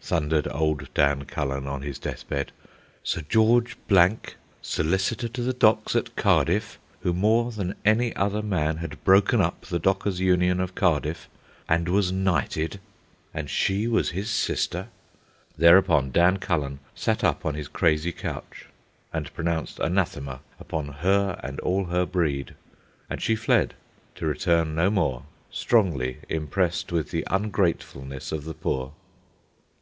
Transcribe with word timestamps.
thundered 0.00 0.46
old 0.50 0.88
Dan 0.94 1.24
Cullen 1.24 1.66
on 1.66 1.80
his 1.80 1.98
death 1.98 2.28
bed; 2.28 2.52
Sir 3.02 3.22
George 3.26 3.76
Blank, 3.88 4.36
solicitor 4.62 5.28
to 5.28 5.42
the 5.42 5.52
docks 5.54 5.94
at 5.96 6.14
Cardiff, 6.14 6.78
who, 7.00 7.12
more 7.14 7.50
than 7.50 7.74
any 7.86 8.14
other 8.16 8.42
man, 8.42 8.78
had 8.78 9.02
broken 9.04 9.40
up 9.40 9.62
the 9.66 9.78
Dockers' 9.78 10.20
Union 10.20 10.60
of 10.60 10.74
Cardiff, 10.74 11.28
and 11.68 11.88
was 11.88 12.12
knighted? 12.12 12.80
And 13.32 13.48
she 13.48 13.86
was 13.86 14.10
his 14.10 14.30
sister? 14.30 14.88
Thereupon 15.56 16.10
Dan 16.10 16.38
Cullen 16.38 16.80
sat 16.94 17.24
up 17.24 17.44
on 17.46 17.54
his 17.54 17.68
crazy 17.68 18.12
couch 18.12 18.66
and 19.12 19.32
pronounced 19.34 19.78
anathema 19.78 20.40
upon 20.60 20.88
her 20.88 21.38
and 21.42 21.60
all 21.60 21.86
her 21.86 22.04
breed; 22.04 22.54
and 23.08 23.22
she 23.22 23.36
fled, 23.36 23.74
to 24.16 24.26
return 24.26 24.74
no 24.74 24.90
more, 24.90 25.24
strongly 25.50 26.18
impressed 26.28 26.92
with 26.92 27.10
the 27.10 27.26
ungratefulness 27.30 28.32
of 28.32 28.44
the 28.44 28.54
poor. 28.54 28.92